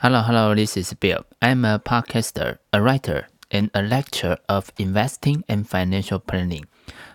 Hello, 0.00 0.20
hello, 0.20 0.54
this 0.54 0.76
is 0.76 0.92
Bill. 0.92 1.24
I'm 1.40 1.64
a 1.64 1.78
podcaster, 1.78 2.58
a 2.70 2.82
writer, 2.82 3.28
and 3.50 3.70
a 3.72 3.80
lecturer 3.80 4.36
of 4.46 4.70
investing 4.76 5.42
and 5.48 5.66
financial 5.66 6.18
planning. 6.18 6.66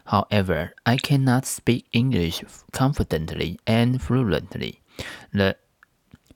However, 0.05 0.73
I 0.83 0.97
cannot 0.97 1.45
speak 1.45 1.85
English 1.93 2.43
confidently 2.71 3.59
and 3.67 4.01
fluently. 4.01 4.81
The, 5.31 5.57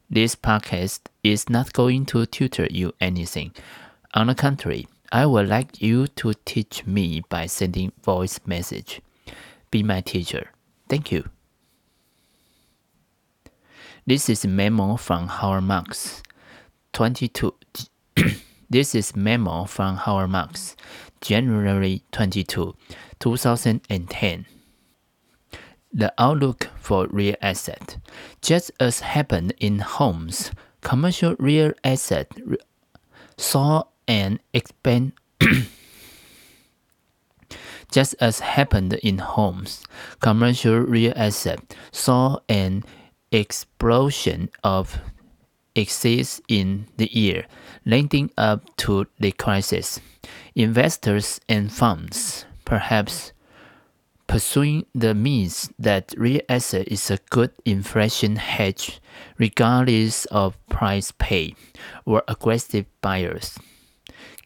this 0.08 0.36
podcast 0.36 1.08
is 1.23 1.50
not 1.50 1.73
going 1.73 2.05
to 2.08 2.27
tutor 2.27 2.68
you 2.70 2.93
anything. 3.02 3.52
On 4.14 4.27
the 4.27 4.36
contrary, 4.36 4.88
I 5.12 5.25
would 5.25 5.50
like 5.50 5.82
you 5.82 6.05
to 6.21 6.36
teach 6.46 6.86
me 6.86 7.23
by 7.27 7.48
sending 7.48 7.91
voice 8.04 8.39
message. 8.46 9.02
Be 9.71 9.82
my 9.82 10.02
teacher. 10.02 10.52
Thank 10.88 11.12
you. 11.12 11.27
This 14.05 14.30
is 14.30 14.46
a 14.46 14.48
memo 14.48 14.96
from 14.98 15.27
Howard 15.27 15.64
Marks. 15.64 16.21
22. 16.96 17.54
this 18.70 18.95
is 18.95 19.17
memo 19.17 19.66
from 19.66 19.98
Howard 19.98 20.30
Marks, 20.30 20.77
January 21.20 22.04
22, 22.13 22.73
2010. 23.20 24.45
The 25.91 26.13
outlook 26.18 26.70
for 26.80 27.08
real 27.08 27.35
estate. 27.44 27.98
Just 28.41 28.71
as 28.80 29.02
happened 29.02 29.54
in 29.59 29.80
homes, 29.80 30.52
commercial 30.80 31.35
real 31.38 31.73
estate 31.84 32.31
saw 33.38 33.84
an 34.07 34.40
expand 34.54 35.12
Just 37.91 38.16
as 38.21 38.40
happened 38.40 38.93
in 39.04 39.18
homes, 39.18 39.84
commercial 40.21 40.80
real 40.80 41.12
estate 41.12 41.76
saw 41.91 42.38
an 42.48 42.85
explosion 43.34 44.49
of 44.63 44.98
exists 45.75 46.41
in 46.47 46.88
the 46.97 47.09
year 47.15 47.45
leading 47.85 48.31
up 48.38 48.75
to 48.77 49.05
the 49.20 49.31
crisis. 49.31 49.99
Investors 50.55 51.40
and 51.48 51.71
funds, 51.71 52.45
perhaps 52.63 53.32
pursuing 54.27 54.85
the 54.95 55.13
means 55.13 55.70
that 55.77 56.13
real 56.17 56.41
estate 56.49 56.87
is 56.87 57.12
a 57.12 57.20
good 57.29 57.51
inflation 57.63 58.37
hedge 58.37 58.99
regardless 59.37 60.26
of 60.26 60.57
price 60.67 61.12
paid, 61.20 61.55
were 62.05 62.23
aggressive 62.27 62.85
buyers 63.01 63.57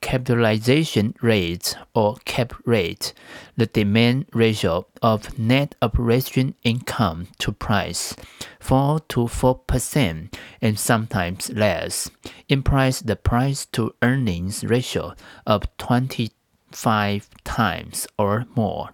capitalization 0.01 1.13
rate 1.21 1.75
or 1.93 2.15
cap 2.25 2.53
rate, 2.65 3.13
the 3.57 3.65
demand 3.65 4.25
ratio 4.33 4.85
of 5.01 5.37
net 5.37 5.75
operating 5.81 6.55
income 6.63 7.27
to 7.39 7.51
price, 7.51 8.15
4 8.59 8.99
to 9.09 9.21
4% 9.21 10.33
and 10.61 10.79
sometimes 10.79 11.49
less, 11.51 12.09
implies 12.47 13.01
the 13.01 13.15
price 13.15 13.65
to 13.67 13.93
earnings 14.01 14.63
ratio 14.63 15.13
of 15.45 15.63
25 15.77 17.29
times 17.43 18.07
or 18.17 18.45
more. 18.55 18.89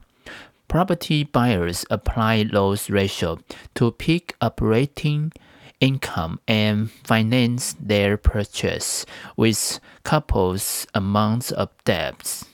Property 0.67 1.23
buyers 1.23 1.85
apply 1.89 2.43
those 2.43 2.89
ratio 2.89 3.39
to 3.75 3.91
peak 3.91 4.35
operating 4.41 5.31
income 5.79 6.39
and 6.47 6.91
finance 6.91 7.75
their 7.79 8.17
purchase 8.17 9.05
with 9.35 9.79
couples 10.03 10.87
amounts 10.93 11.51
of 11.51 11.69
debts. 11.83 12.45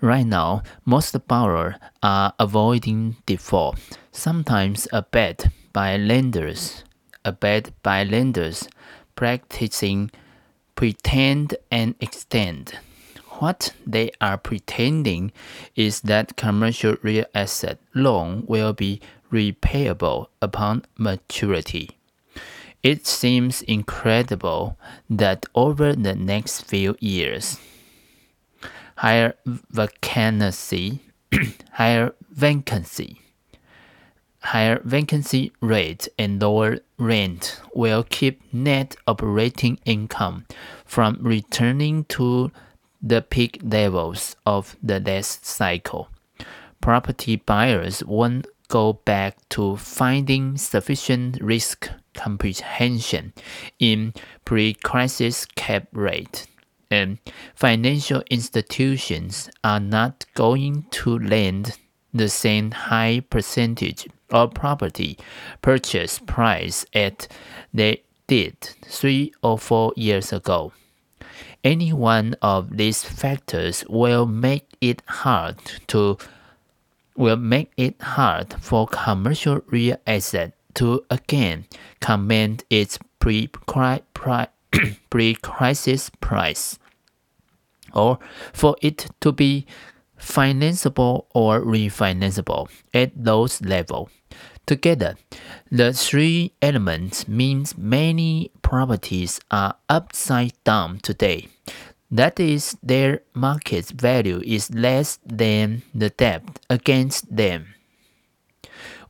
Right 0.00 0.26
now, 0.26 0.62
most 0.84 1.16
borrowers 1.26 1.74
are 2.02 2.34
avoiding 2.38 3.16
default, 3.26 3.78
sometimes 4.12 4.86
a 4.92 5.02
bet 5.02 5.48
by 5.72 5.96
lenders, 5.96 6.84
a 7.24 7.32
bet 7.32 7.70
by 7.82 8.04
lenders 8.04 8.68
practicing 9.16 10.10
pretend 10.76 11.56
and 11.70 11.94
extend. 12.00 12.78
What 13.38 13.74
they 13.86 14.12
are 14.20 14.38
pretending 14.38 15.32
is 15.74 16.02
that 16.02 16.36
commercial 16.36 16.96
real 17.02 17.26
asset 17.34 17.78
loan 17.94 18.44
will 18.46 18.72
be 18.72 19.00
repayable 19.30 20.28
upon 20.40 20.84
maturity. 20.96 21.90
It 22.82 23.06
seems 23.06 23.62
incredible 23.62 24.78
that 25.10 25.46
over 25.54 25.94
the 25.94 26.14
next 26.14 26.62
few 26.62 26.96
years, 27.00 27.58
higher 28.98 29.34
vacancy, 29.44 31.00
higher 31.72 32.14
vacancy, 32.30 33.20
higher 34.40 34.80
vacancy 34.84 35.52
rate 35.60 36.08
and 36.18 36.40
lower 36.40 36.78
rent 36.98 37.60
will 37.74 38.04
keep 38.04 38.40
net 38.52 38.94
operating 39.06 39.78
income 39.84 40.46
from 40.84 41.18
returning 41.20 42.04
to 42.04 42.52
the 43.02 43.20
peak 43.20 43.58
levels 43.62 44.36
of 44.46 44.76
the 44.82 45.00
last 45.00 45.44
cycle. 45.44 46.08
Property 46.80 47.36
buyers 47.36 48.04
won't 48.04 48.46
go 48.68 48.94
back 49.04 49.36
to 49.50 49.76
finding 49.76 50.56
sufficient 50.56 51.40
risk 51.40 51.88
comprehension 52.14 53.32
in 53.78 54.12
pre-crisis 54.44 55.44
cap 55.44 55.86
rate 55.92 56.46
and 56.90 57.18
financial 57.54 58.22
institutions 58.30 59.50
are 59.64 59.80
not 59.80 60.24
going 60.34 60.84
to 60.90 61.18
lend 61.18 61.78
the 62.14 62.28
same 62.28 62.70
high 62.70 63.20
percentage 63.28 64.08
of 64.30 64.54
property 64.54 65.18
purchase 65.62 66.18
price 66.18 66.86
as 66.94 67.12
they 67.74 68.02
did 68.26 68.56
three 68.84 69.32
or 69.42 69.58
four 69.58 69.92
years 69.96 70.32
ago. 70.32 70.72
Any 71.62 71.92
one 71.92 72.34
of 72.42 72.76
these 72.76 73.04
factors 73.04 73.84
will 73.88 74.26
make 74.26 74.68
it 74.80 75.02
hard 75.06 75.58
to 75.88 76.18
will 77.16 77.36
make 77.36 77.72
it 77.76 78.00
hard 78.00 78.54
for 78.60 78.86
commercial 78.86 79.60
real 79.66 79.96
estate 80.06 80.52
to 80.74 81.04
again 81.10 81.66
command 82.00 82.64
its 82.70 82.98
pre-crisis 85.10 86.10
price, 86.20 86.78
or 87.92 88.18
for 88.52 88.76
it 88.82 89.08
to 89.20 89.32
be 89.32 89.66
financeable 90.18 91.26
or 91.34 91.60
refinanceable 91.60 92.68
at 92.94 93.12
those 93.16 93.60
levels. 93.62 94.10
Together, 94.66 95.16
the 95.70 95.92
three 95.92 96.52
elements 96.60 97.28
means 97.28 97.78
many 97.78 98.50
properties 98.62 99.40
are 99.50 99.76
upside 99.88 100.52
down 100.64 100.98
today. 100.98 101.48
That 102.16 102.40
is, 102.40 102.78
their 102.82 103.20
market 103.34 103.88
value 103.90 104.40
is 104.42 104.72
less 104.72 105.18
than 105.26 105.82
the 105.94 106.08
debt 106.08 106.44
against 106.70 107.36
them. 107.36 107.74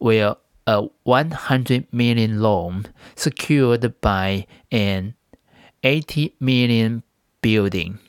Where 0.01 0.35
a 0.67 0.89
100 1.05 1.87
million 1.93 2.43
loan 2.43 2.87
secured 3.15 4.01
by 4.01 4.49
an 4.73 5.15
80 5.85 6.35
million 6.41 7.05
building 7.43 8.01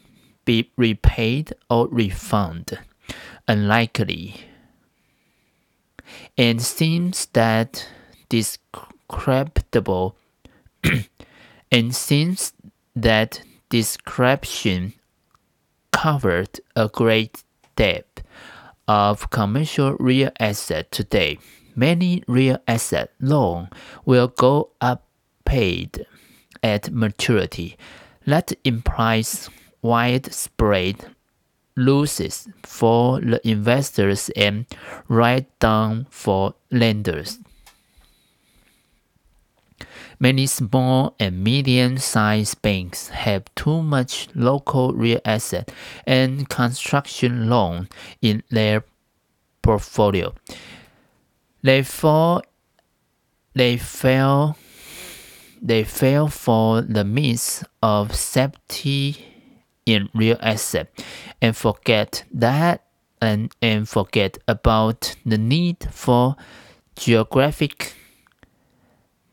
be 0.46 0.72
repaid 0.76 1.54
or 1.70 1.88
refunded 1.90 2.80
unlikely 3.48 4.50
and 6.36 6.60
seems 6.60 7.28
that 7.34 7.88
discreditable 8.30 10.16
and 11.72 11.94
seems 11.94 12.54
that 12.96 13.44
description 13.70 14.94
covered 15.92 16.60
a 16.76 16.88
great 16.88 17.44
depth 17.76 18.24
of 18.88 19.30
commercial 19.30 19.94
real 20.00 20.32
estate 20.40 20.92
today. 20.92 21.40
Many 21.76 22.24
real 22.28 22.60
estate 22.68 23.10
loans 23.20 23.70
will 24.06 24.28
go 24.30 24.72
up 24.82 25.08
paid 25.46 26.06
at 26.64 26.92
maturity. 26.92 27.78
That 28.26 28.54
implies 28.64 29.50
widespread 29.82 31.06
losses 31.76 32.48
for 32.64 33.22
the 33.22 33.40
investors 33.48 34.30
and 34.36 34.66
write 35.08 35.48
down 35.60 36.08
for 36.10 36.56
lenders. 36.72 37.40
Many 40.20 40.48
small 40.48 41.16
and 41.20 41.44
medium 41.44 41.98
sized 41.98 42.62
banks 42.62 43.10
have 43.10 43.54
too 43.54 43.84
much 43.84 44.30
local 44.34 44.94
real 44.94 45.20
estate 45.26 45.72
and 46.08 46.50
construction 46.50 47.50
loan 47.50 47.88
in 48.22 48.42
their 48.50 48.84
portfolio. 49.62 50.34
They 51.62 51.84
fall 51.84 52.42
they 53.54 53.78
fail 53.78 54.58
they 55.62 55.84
fail 55.84 56.28
for 56.28 56.82
the 56.82 57.04
means 57.04 57.64
of 57.82 58.16
safety 58.16 59.26
in 59.86 60.10
real 60.14 60.38
estate 60.38 60.88
and 61.42 61.56
forget 61.56 62.24
that 62.32 62.84
and, 63.22 63.52
and 63.62 63.90
forget 63.90 64.38
about 64.48 65.16
the 65.26 65.38
need 65.38 65.88
for 65.92 66.36
geographic 66.96 67.96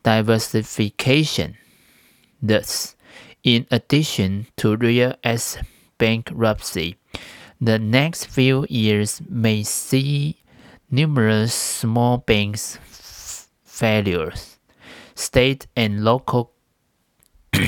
diversification. 0.04 1.56
Thus, 2.40 2.94
in 3.42 3.66
addition 3.72 4.46
to 4.58 4.76
real 4.76 5.14
estate 5.24 5.64
bankruptcy, 5.98 6.96
the 7.60 7.78
next 7.78 8.26
few 8.26 8.66
years 8.68 9.20
may 9.28 9.62
see 9.62 10.42
numerous 10.90 11.54
small 11.54 12.18
banks 12.18 12.78
failures. 13.64 14.58
State 15.14 15.66
and 15.76 16.04
local 16.04 16.52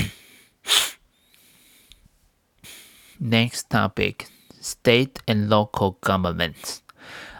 Next 3.19 3.69
topic 3.69 4.27
State 4.59 5.19
and 5.27 5.49
local 5.49 5.97
governments. 6.01 6.83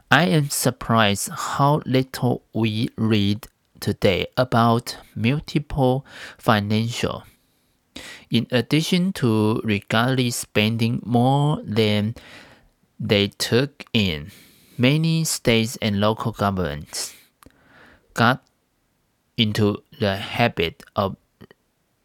I 0.10 0.28
am 0.28 0.50
surprised 0.50 1.30
how 1.30 1.82
little 1.86 2.46
we 2.54 2.88
read 2.98 3.48
today 3.80 4.28
about 4.38 4.98
multiple 5.16 6.06
financial. 6.38 7.24
In 8.30 8.48
addition 8.52 9.14
to 9.14 9.62
regardless 9.64 10.36
spending 10.36 11.02
more 11.06 11.60
than 11.64 12.16
they 13.00 13.28
took 13.28 13.86
in, 13.94 14.32
many 14.78 15.24
states 15.24 15.78
and 15.82 16.00
local 16.00 16.32
governments 16.32 17.16
got 18.14 18.44
into 19.38 19.84
the 20.00 20.18
habit 20.18 20.84
of 20.96 21.16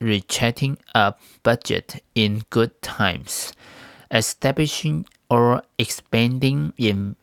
ratcheting 0.00 0.76
up 0.94 1.20
budget 1.42 2.02
in 2.14 2.42
good 2.50 2.80
times, 2.82 3.52
establishing 4.10 5.06
or 5.30 5.62
expanding 5.78 6.72
in 6.76 7.16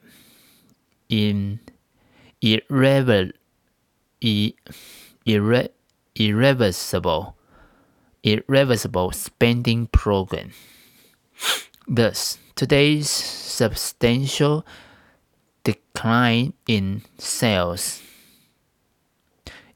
in 1.10 1.60
irrever, 2.42 3.32
irre, 4.22 5.70
irreversible 6.16 7.36
irreversible 8.24 9.12
spending 9.12 9.88
program. 9.88 10.52
Thus, 11.88 12.38
today's 12.56 13.10
substantial 13.10 14.66
decline 15.64 16.54
in 16.68 17.04
sales 17.18 18.02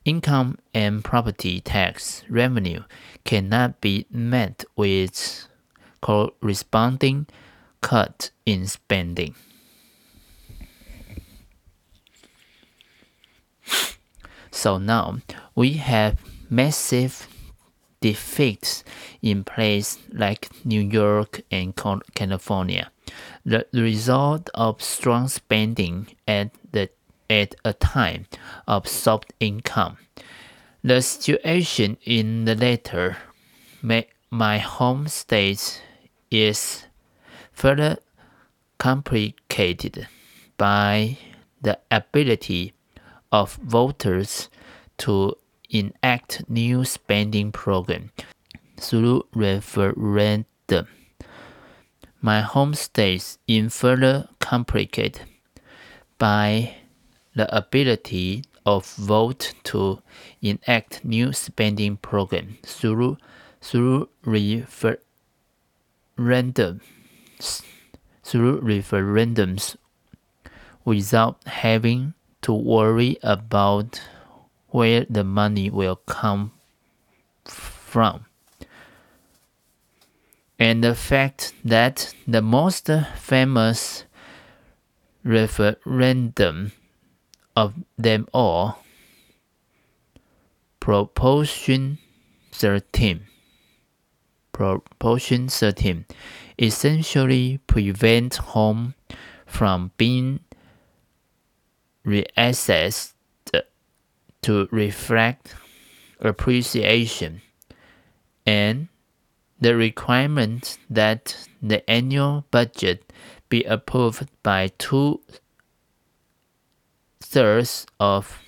income 0.06 0.58
and 0.74 1.04
property 1.04 1.62
tax 1.62 2.24
revenue 2.30 2.84
cannot 3.24 3.80
be 3.80 4.06
met 4.12 4.66
with 4.76 5.48
corresponding 6.02 7.26
cut 7.82 8.32
in 8.46 8.68
spending. 8.68 9.36
So 14.54 14.78
now 14.78 15.18
we 15.56 15.74
have 15.74 16.20
massive 16.48 17.28
defects 18.02 18.84
in 19.22 19.44
places 19.44 19.98
like 20.14 20.50
New 20.64 20.80
York 20.80 21.42
and 21.50 21.76
California. 22.14 22.92
The 23.44 23.66
result 23.74 24.52
of 24.54 24.82
strong 24.82 25.28
spending 25.28 26.16
at 26.28 26.52
the 26.72 26.90
at 27.30 27.56
a 27.66 27.74
time 27.74 28.28
of 28.68 28.88
soft 28.88 29.34
income. 29.40 29.98
The 30.84 31.02
situation 31.02 31.98
in 32.06 32.46
the 32.46 32.56
latter, 32.56 33.18
my 34.30 34.58
home 34.60 35.08
state, 35.08 35.82
is 36.30 36.86
further 37.52 37.98
complicated 38.78 40.08
by 40.58 41.18
the 41.60 41.80
ability 41.90 42.74
of 43.34 43.56
voters 43.56 44.48
to 45.00 45.36
enact 45.72 46.48
new 46.48 46.86
spending 46.86 47.52
program 47.52 48.12
through 48.80 49.26
referendum. 49.34 50.88
My 52.22 52.42
home 52.42 52.76
state 52.76 53.38
is 53.48 53.76
further 53.76 54.30
complicated 54.40 55.22
by 56.20 56.76
the 57.36 57.54
ability 57.54 58.44
of 58.68 58.86
vote 58.96 59.54
to 59.64 60.02
enact 60.42 61.04
new 61.04 61.34
spending 61.34 61.98
program 61.98 62.60
through 62.64 63.18
through 63.62 64.10
referendums 64.26 65.02
through 68.24 68.62
referendums 68.62 69.76
without 70.86 71.44
having 71.46 72.14
to 72.44 72.54
worry 72.54 73.18
about 73.24 74.02
where 74.68 75.06
the 75.10 75.24
money 75.24 75.70
will 75.70 75.96
come 75.96 76.52
from. 77.46 78.26
And 80.60 80.84
the 80.84 80.96
fact 80.96 81.54
that 81.66 82.14
the 82.28 82.42
most 82.42 82.90
famous 83.18 84.06
referendum 85.24 86.72
of 87.56 87.74
them 87.98 88.28
all, 88.34 88.84
Proposition 90.80 91.98
13. 92.52 93.26
Proposition 94.52 95.48
13 95.48 96.06
essentially 96.60 97.60
prevent 97.68 98.36
home 98.36 98.94
from 99.46 99.92
being 99.98 100.40
reassessed 102.06 103.14
to 104.42 104.68
reflect 104.72 105.56
appreciation 106.20 107.42
and 108.46 108.88
the 109.60 109.76
requirement 109.76 110.78
that 110.90 111.48
the 111.62 111.90
annual 111.90 112.46
budget 112.52 113.14
be 113.48 113.64
approved 113.64 114.28
by 114.44 114.70
two 114.78 115.22
thirds 117.22 117.86
of 118.00 118.40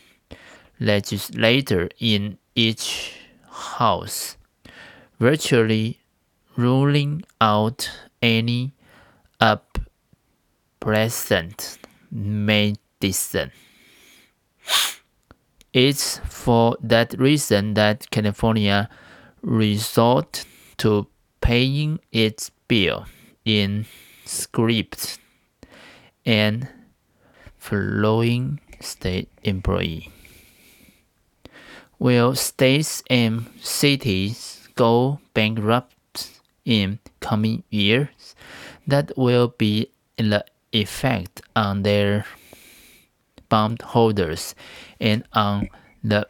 legislators 0.80 1.90
in 2.00 2.38
each 2.56 3.16
house, 3.50 4.36
virtually 5.20 6.02
ruling 6.58 7.24
out 7.40 7.90
any 8.22 8.74
up 9.40 9.78
present 10.80 11.78
It's 15.74 16.20
for 16.30 16.78
that 16.82 17.20
reason 17.20 17.74
that 17.74 18.10
California 18.10 18.90
resort 19.42 20.46
to 20.78 21.08
paying 21.42 22.00
its 22.12 22.50
bill 22.68 23.06
in 23.44 23.86
scrip 24.24 24.96
and 26.26 26.68
following 27.58 28.60
state 28.80 29.30
employee. 29.44 30.12
Will 32.00 32.36
states 32.36 33.04
and 33.10 33.46
cities 33.62 34.68
go 34.76 35.20
bankrupt 35.34 36.42
in 36.66 37.00
coming 37.20 37.64
years? 37.70 38.36
That 38.88 39.12
will 39.18 39.50
be 39.58 39.92
the 40.18 40.46
effect 40.72 41.42
on 41.56 41.84
their 41.84 42.26
bondholders 43.50 44.56
and 45.00 45.24
on 45.34 45.70
the 46.04 46.28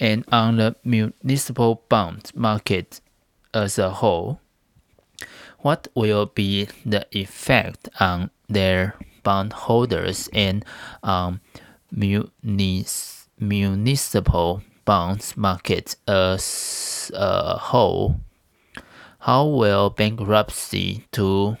and 0.00 0.24
on 0.30 0.56
the 0.56 0.76
municipal 0.84 1.82
bond 1.88 2.30
market 2.34 3.00
as 3.52 3.78
a 3.78 3.90
whole. 3.90 4.40
What 5.60 5.88
will 5.94 6.26
be 6.26 6.68
the 6.86 7.06
effect 7.10 7.88
on 7.98 8.30
their 8.48 8.94
bondholders 9.24 10.28
and 10.32 10.64
um, 11.02 11.40
munis- 11.90 13.28
municipal 13.38 14.62
bonds 14.84 15.36
market 15.36 15.96
as 16.06 17.10
a 17.14 17.58
whole. 17.58 18.20
How 19.20 19.44
will 19.44 19.90
bankruptcy 19.90 21.04
to 21.12 21.58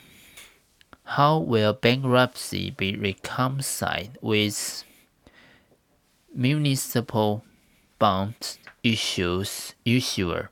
how 1.16 1.38
will 1.38 1.72
bankruptcy 1.72 2.70
be 2.70 2.94
reconciled 2.96 4.18
with 4.20 4.84
municipal 6.34 7.42
bond 7.98 8.58
issues 8.82 9.74
issuer 9.84 10.50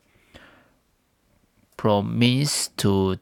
promise 1.76 2.68
to 2.76 3.18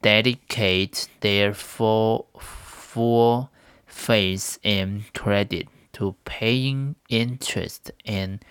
dedicate 0.00 1.08
their 1.20 1.52
full 1.52 2.26
full 2.38 3.50
faith 3.86 4.58
and 4.64 5.12
credit 5.12 5.68
to 5.92 6.16
paying 6.24 6.96
interest 7.08 7.90
and 8.04 8.44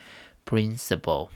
principal. 0.45 1.31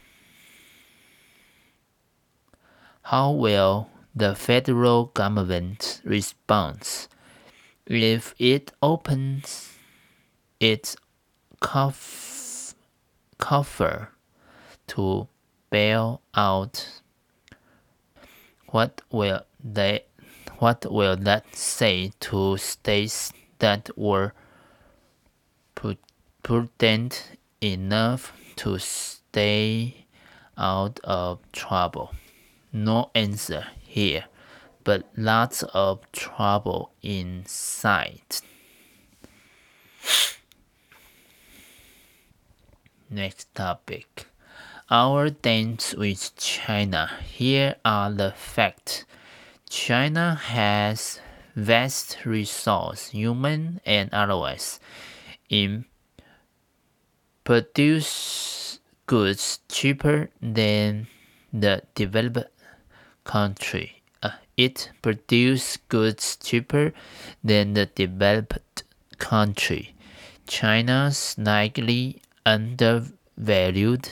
How 3.01 3.31
will 3.31 3.89
the 4.17 4.33
federal 4.33 5.05
government 5.13 6.01
respond 6.03 7.07
if 7.85 8.33
it 8.39 8.71
opens 8.81 9.77
its 10.59 10.95
coff- 11.59 12.73
coffers 13.37 14.07
to 14.87 15.27
bail 15.69 16.21
out. 16.33 17.01
What 18.69 19.01
will 19.11 19.41
they 19.63 20.05
what 20.57 20.91
will 20.91 21.15
that 21.15 21.55
say 21.55 22.11
to 22.21 22.57
states 22.57 23.31
that 23.59 23.89
were 23.95 24.33
prudent 26.41 27.37
enough 27.61 28.33
to 28.55 28.79
stay 28.79 30.05
out 30.57 30.99
of 31.03 31.39
trouble? 31.51 32.15
No 32.73 33.11
answer 33.13 33.67
here, 33.87 34.25
but 34.83 35.07
lots 35.15 35.63
of 35.73 36.11
trouble 36.11 36.91
in 37.01 37.43
sight. 37.45 38.41
Next 43.09 43.53
topic. 43.55 44.27
Our 44.91 45.29
dance 45.29 45.95
with 45.95 46.35
China. 46.35 47.09
Here 47.23 47.75
are 47.83 48.11
the 48.11 48.31
facts. 48.31 49.05
China 49.69 50.35
has 50.35 51.19
vast 51.55 52.25
resources, 52.25 53.09
human 53.09 53.81
and 53.85 54.13
otherwise, 54.13 54.79
in 55.49 55.85
produce 57.43 58.79
goods 59.07 59.59
cheaper 59.69 60.29
than 60.41 61.07
the 61.51 61.81
developed 61.95 62.51
country. 63.27 64.01
Uh, 64.23 64.31
it 64.55 64.89
produces 65.01 65.77
goods 65.89 66.37
cheaper 66.41 66.93
than 67.43 67.73
the 67.73 67.85
developed 67.85 68.83
country. 69.19 69.93
China's 70.47 71.35
likely 71.37 72.21
undervalued 72.45 74.09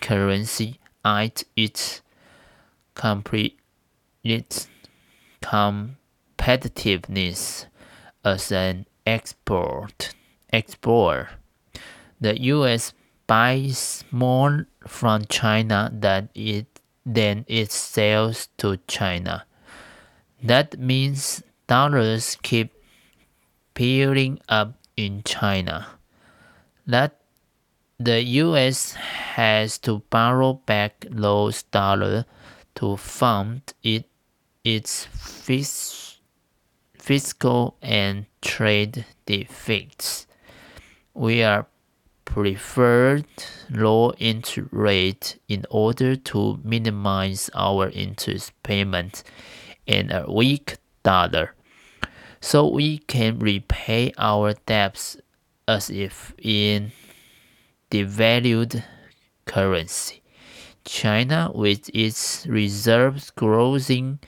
currency 0.00 0.78
at 1.04 1.42
its 1.56 2.02
its 4.22 4.68
competitiveness 5.40 7.66
as 8.24 8.52
an 8.52 8.86
export 9.06 10.14
exporter. 10.50 11.30
The 12.20 12.40
US 12.54 12.92
buys 13.26 14.04
more 14.10 14.66
from 14.86 15.24
China 15.26 15.90
than 15.92 16.28
it 16.34 16.77
than 17.08 17.46
it 17.48 17.72
sells 17.72 18.48
to 18.58 18.76
China. 18.86 19.46
That 20.42 20.78
means 20.78 21.42
dollars 21.66 22.36
keep 22.42 22.70
piling 23.72 24.40
up 24.48 24.74
in 24.94 25.22
China. 25.24 25.86
That 26.86 27.16
the 27.98 28.22
US 28.44 28.92
has 28.92 29.78
to 29.78 30.02
borrow 30.10 30.52
back 30.52 31.06
those 31.10 31.62
dollars 31.64 32.24
to 32.76 32.96
fund 32.96 33.62
it, 33.82 34.04
its 34.62 35.06
fis- 35.06 36.18
fiscal 36.92 37.76
and 37.80 38.26
trade 38.42 39.06
deficits. 39.24 40.26
We 41.14 41.42
are 41.42 41.66
preferred 42.28 43.24
low 43.70 44.12
interest 44.18 44.68
rate 44.70 45.38
in 45.48 45.64
order 45.70 46.14
to 46.14 46.60
minimize 46.62 47.48
our 47.54 47.88
interest 47.88 48.52
payment 48.62 49.24
and 49.86 50.12
a 50.12 50.30
weak 50.30 50.76
dollar 51.02 51.54
so 52.38 52.68
we 52.68 52.98
can 52.98 53.38
repay 53.38 54.12
our 54.18 54.52
debts 54.66 55.16
as 55.66 55.88
if 55.88 56.34
in 56.36 56.92
devalued 57.90 58.84
currency. 59.46 60.22
China, 60.84 61.50
with 61.54 61.88
its 61.94 62.46
reserves 62.46 63.30
growing, 63.30 64.18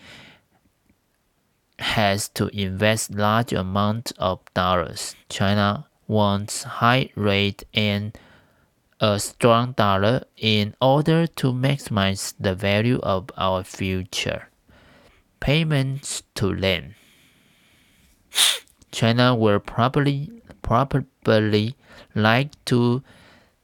has 1.78 2.30
to 2.30 2.48
invest 2.48 3.14
large 3.14 3.52
amounts 3.52 4.12
of 4.12 4.40
dollars. 4.54 5.14
China 5.28 5.89
wants 6.10 6.64
high 6.64 7.08
rate 7.14 7.62
and 7.72 8.18
a 8.98 9.18
strong 9.18 9.72
dollar 9.72 10.24
in 10.36 10.74
order 10.82 11.26
to 11.26 11.52
maximize 11.52 12.34
the 12.38 12.54
value 12.54 12.98
of 13.02 13.30
our 13.36 13.62
future 13.62 14.48
payments 15.38 16.22
to 16.34 16.54
them. 16.54 16.94
China 18.92 19.34
will 19.34 19.60
probably 19.60 20.30
probably 20.62 21.74
like 22.14 22.52
to 22.66 23.02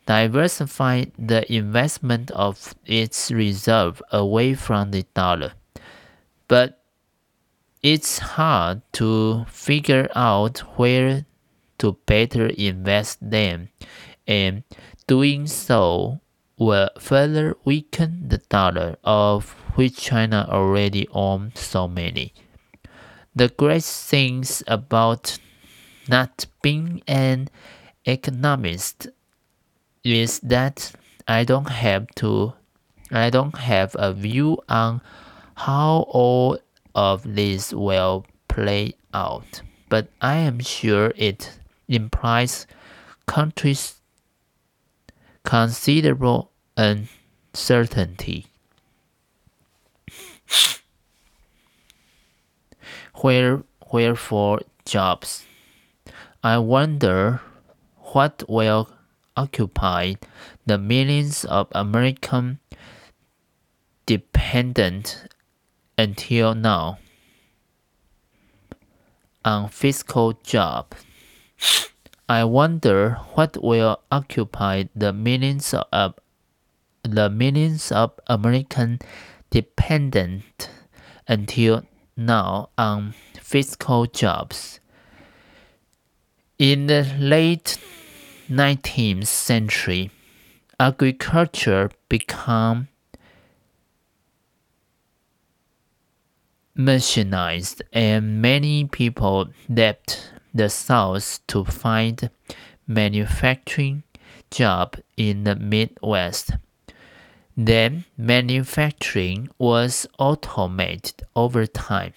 diversify 0.06 1.04
the 1.18 1.40
investment 1.52 2.30
of 2.30 2.74
its 2.86 3.30
reserve 3.30 4.00
away 4.10 4.54
from 4.54 4.92
the 4.92 5.04
dollar. 5.14 5.52
But 6.48 6.80
it's 7.82 8.18
hard 8.18 8.82
to 8.92 9.44
figure 9.48 10.08
out 10.14 10.58
where 10.78 11.26
to 11.78 11.98
better 12.06 12.46
invest 12.46 13.18
them, 13.20 13.68
and 14.26 14.62
doing 15.06 15.46
so 15.46 16.20
will 16.58 16.90
further 16.98 17.56
weaken 17.64 18.28
the 18.28 18.38
dollar, 18.38 18.96
of 19.04 19.50
which 19.76 19.96
China 19.96 20.46
already 20.50 21.06
owns 21.12 21.60
so 21.60 21.86
many. 21.86 22.32
The 23.34 23.48
great 23.48 23.84
things 23.84 24.62
about 24.66 25.38
not 26.08 26.46
being 26.62 27.02
an 27.06 27.48
economist 28.04 29.08
is 30.02 30.40
that 30.40 30.92
I 31.28 31.44
don't 31.44 31.68
have 31.68 32.06
to 32.16 32.54
I 33.10 33.30
don't 33.30 33.56
have 33.58 33.94
a 33.98 34.12
view 34.12 34.58
on 34.68 35.00
how 35.54 36.06
all 36.08 36.58
of 36.94 37.36
this 37.36 37.72
will 37.72 38.26
play 38.48 38.94
out, 39.14 39.62
but 39.88 40.08
I 40.20 40.36
am 40.36 40.60
sure 40.60 41.12
it 41.16 41.58
implies 41.88 42.66
countries 43.26 44.00
considerable 45.44 46.50
uncertainty. 46.76 48.46
Where, 53.22 53.62
wherefore 53.90 54.60
jobs? 54.84 55.44
I 56.42 56.58
wonder 56.58 57.40
what 58.12 58.44
will 58.48 58.90
occupy 59.36 60.14
the 60.64 60.78
millions 60.78 61.44
of 61.44 61.68
American 61.72 62.58
dependent 64.06 65.26
until 65.98 66.54
now 66.54 66.98
on 69.44 69.68
fiscal 69.68 70.32
job. 70.44 70.94
I 72.28 72.44
wonder 72.44 73.18
what 73.34 73.62
will 73.62 74.00
occupy 74.10 74.84
the 74.94 75.12
millions 75.12 75.74
of 75.74 76.14
the 77.02 77.30
millions 77.30 77.92
of 77.92 78.12
American 78.26 78.98
dependent 79.50 80.70
until 81.28 81.84
now 82.16 82.70
on 82.76 83.14
fiscal 83.40 84.06
jobs. 84.06 84.80
In 86.58 86.88
the 86.88 87.06
late 87.18 87.78
19th 88.48 89.26
century, 89.26 90.10
agriculture 90.80 91.90
became 92.08 92.88
machinized 96.76 97.82
and 97.92 98.42
many 98.42 98.84
people 98.84 99.48
left 99.68 100.32
the 100.56 100.68
South 100.68 101.40
to 101.48 101.64
find 101.64 102.30
manufacturing 102.86 104.02
job 104.50 104.96
in 105.16 105.44
the 105.44 105.56
Midwest. 105.56 106.52
Then 107.56 108.04
manufacturing 108.18 109.48
was 109.58 110.06
automated 110.18 111.22
over 111.34 111.66
time 111.66 112.12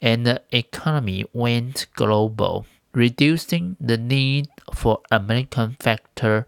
and 0.00 0.26
the 0.26 0.42
economy 0.50 1.24
went 1.32 1.86
global 1.94 2.66
reducing 2.92 3.76
the 3.80 3.96
need 3.96 4.48
for 4.74 5.00
American 5.10 5.76
factory 5.78 6.44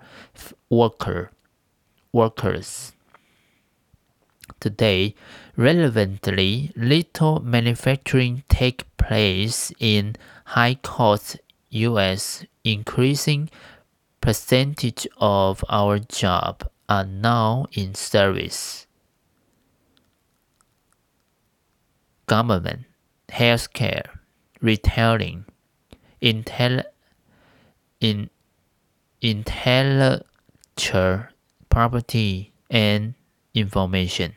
worker, 0.68 1.30
workers. 2.12 2.92
Today, 4.58 5.14
relevantly, 5.56 6.72
little 6.76 7.40
manufacturing 7.40 8.42
takes 8.48 8.84
place 8.98 9.72
in 9.78 10.16
high-cost 10.50 11.38
U.S. 11.70 12.44
Increasing 12.64 13.48
percentage 14.20 15.06
of 15.18 15.64
our 15.68 16.00
job 16.00 16.68
are 16.88 17.04
now 17.06 17.66
in 17.72 17.94
service. 17.94 18.88
Government, 22.26 22.80
healthcare, 23.28 24.06
retailing, 24.60 25.44
intel, 26.20 26.82
in, 28.00 28.28
intellectual 29.22 30.24
property 31.68 32.52
and 32.68 33.14
information. 33.54 34.34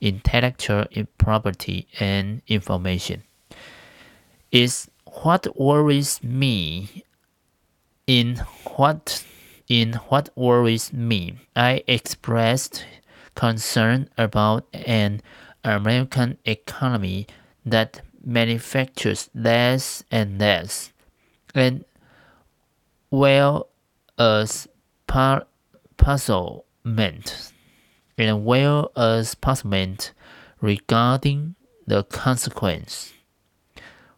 Intellectual 0.00 0.86
property 1.18 1.86
and 2.00 2.42
information 2.48 3.22
is 4.50 4.90
what 5.22 5.58
worries 5.58 6.22
me. 6.22 7.04
In 8.06 8.36
what 8.76 9.24
in 9.68 9.94
what 10.08 10.28
worries 10.36 10.92
me, 10.92 11.38
I 11.56 11.82
expressed 11.88 12.84
concern 13.34 14.08
about 14.16 14.66
an 14.72 15.22
American 15.64 16.38
economy 16.44 17.26
that 17.64 18.00
manufactures 18.24 19.28
less 19.34 20.04
and 20.10 20.38
less, 20.38 20.92
and 21.54 21.84
well 23.10 23.68
as 24.18 24.68
par- 25.08 25.46
puzzlement, 25.96 27.52
and 28.16 28.44
well 28.44 28.92
as 28.96 29.34
puzzlement 29.34 30.12
regarding 30.60 31.56
the 31.86 32.04
consequence. 32.04 33.12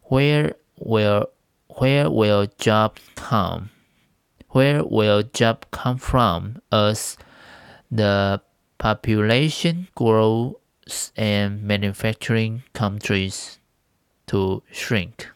Where 0.03 0.55
will 0.79 1.29
where 1.77 2.09
will 2.09 2.47
jobs 2.57 3.01
come? 3.15 3.69
Where 4.49 4.83
will 4.83 5.23
jobs 5.23 5.67
come 5.71 5.97
from 5.97 6.61
as 6.71 7.17
the 7.91 8.41
population 8.77 9.87
grows 9.95 11.11
and 11.15 11.61
manufacturing 11.63 12.63
countries 12.73 13.59
to 14.27 14.63
shrink? 14.71 15.29